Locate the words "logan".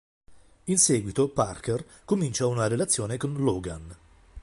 3.37-3.95